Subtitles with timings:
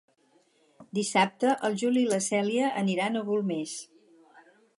[0.99, 3.77] Dissabte en Juli i na Cèlia aniran a Golmés.